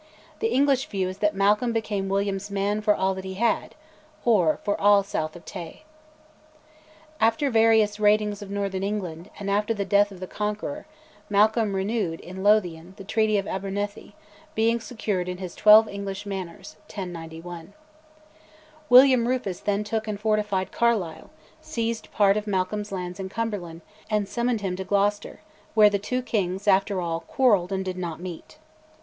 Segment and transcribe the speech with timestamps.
[0.39, 3.75] The English view is that Malcolm became William's "man for all that he had"
[4.25, 5.83] or for all south of Tay.
[7.19, 10.87] After various raidings of northern England, and after the death of the Conqueror,
[11.29, 14.15] Malcolm renewed, in Lothian, the treaty of Abernethy,
[14.55, 17.73] being secured in his twelve English manors (1091).
[18.89, 21.29] William Rufus then took and fortified Carlisle,
[21.61, 25.41] seized part of Malcolm's lands in Cumberland, and summoned him to Gloucester,
[25.75, 28.57] where the two Kings, after all, quarrelled and did not meet.